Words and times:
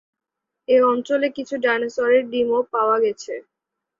এই 0.67 0.81
অঞ্চলে 0.91 1.27
কিছু 1.37 1.55
ডাইনোসরের 1.57 2.23
ডিমও 2.31 2.61
পাওয়া 2.73 2.97
গেছে। 2.99 3.33